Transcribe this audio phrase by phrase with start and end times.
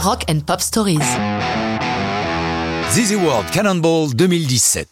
[0.00, 1.00] Rock and Pop Stories.
[2.92, 4.88] ZZ World Cannonball 2017.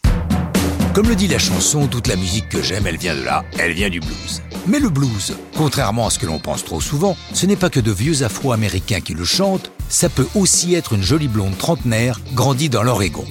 [0.93, 3.71] Comme le dit la chanson, toute la musique que j'aime, elle vient de là, elle
[3.71, 4.41] vient du blues.
[4.67, 7.79] Mais le blues, contrairement à ce que l'on pense trop souvent, ce n'est pas que
[7.79, 12.69] de vieux afro-américains qui le chantent, ça peut aussi être une jolie blonde trentenaire grandie
[12.69, 13.25] dans l'Oregon.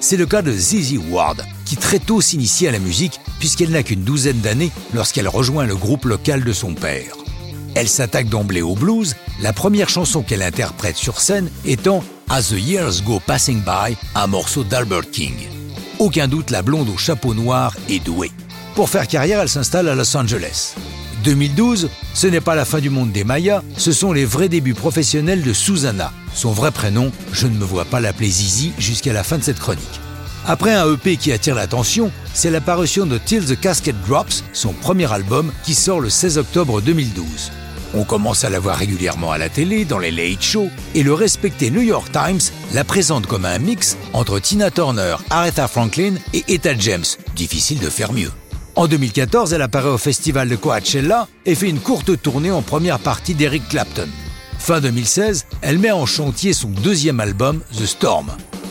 [0.00, 3.84] C'est le cas de ZZ Ward, qui très tôt s'initie à la musique puisqu'elle n'a
[3.84, 7.14] qu'une douzaine d'années lorsqu'elle rejoint le groupe local de son père.
[7.74, 12.58] Elle s'attaque d'emblée au blues, la première chanson qu'elle interprète sur scène étant As the
[12.58, 15.34] Years Go Passing By, un morceau d'Albert King.
[15.98, 18.32] Aucun doute, la blonde au chapeau noir est douée.
[18.74, 20.74] Pour faire carrière, elle s'installe à Los Angeles.
[21.24, 24.74] 2012, ce n'est pas la fin du monde des Mayas, ce sont les vrais débuts
[24.74, 26.12] professionnels de Susanna.
[26.34, 29.58] Son vrai prénom, je ne me vois pas l'appeler Zizi jusqu'à la fin de cette
[29.60, 30.00] chronique.
[30.46, 35.12] Après un EP qui attire l'attention, c'est l'apparition de Till the Casket Drops, son premier
[35.12, 37.52] album, qui sort le 16 octobre 2012.
[37.92, 41.12] On commence à la voir régulièrement à la télé, dans les late shows, et le
[41.12, 42.40] respecté New York Times
[42.72, 47.04] la présente comme un mix entre Tina Turner, Aretha Franklin et Etta James.
[47.34, 48.30] Difficile de faire mieux.
[48.76, 53.00] En 2014, elle apparaît au festival de Coachella et fait une courte tournée en première
[53.00, 54.08] partie d'Eric Clapton.
[54.58, 58.30] Fin 2016, elle met en chantier son deuxième album, The Storm.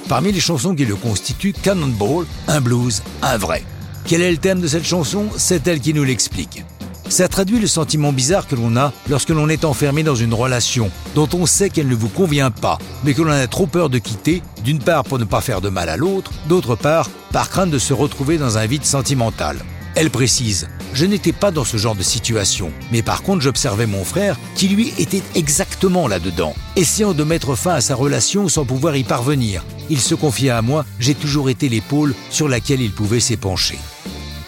[0.10, 3.64] Parmi les chansons qui le constituent, Cannonball, un blues, un vrai.
[4.06, 5.28] Quel est le thème de cette chanson?
[5.38, 6.66] C'est elle qui nous l'explique.
[7.10, 10.90] Ça traduit le sentiment bizarre que l'on a lorsque l'on est enfermé dans une relation
[11.14, 14.00] dont on sait qu'elle ne vous convient pas, mais que l'on a trop peur de
[14.00, 17.70] quitter, d'une part pour ne pas faire de mal à l'autre, d'autre part par crainte
[17.70, 19.58] de se retrouver dans un vide sentimental.
[20.00, 24.06] Elle précise Je n'étais pas dans ce genre de situation, mais par contre j'observais mon
[24.06, 28.96] frère qui lui était exactement là-dedans, essayant de mettre fin à sa relation sans pouvoir
[28.96, 29.66] y parvenir.
[29.90, 33.78] Il se confiait à moi, j'ai toujours été l'épaule sur laquelle il pouvait s'épancher.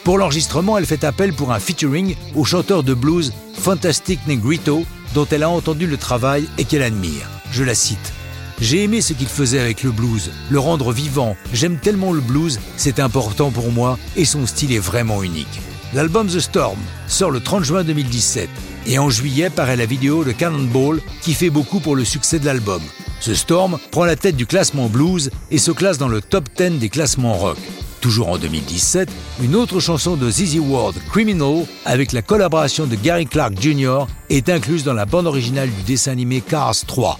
[0.06, 5.28] Pour l'enregistrement, elle fait appel pour un featuring au chanteur de blues Fantastic Negrito, dont
[5.32, 7.30] elle a entendu le travail et qu'elle admire.
[7.52, 8.14] Je la cite.
[8.62, 11.36] J'ai aimé ce qu'il faisait avec le blues, le rendre vivant.
[11.52, 15.59] J'aime tellement le blues, c'est important pour moi et son style est vraiment unique.
[15.96, 16.78] L'album The Storm
[17.08, 18.47] sort le 30 juin 2017
[18.86, 22.46] et en juillet paraît la vidéo de Cannonball qui fait beaucoup pour le succès de
[22.46, 22.84] l'album.
[23.25, 26.78] The Storm prend la tête du classement blues et se classe dans le top 10
[26.78, 27.57] des classements rock.
[28.00, 29.09] Toujours en 2017,
[29.41, 34.50] une autre chanson de ZZ Ward, Criminal, avec la collaboration de Gary Clark Jr., est
[34.50, 37.19] incluse dans la bande originale du dessin animé Cars 3.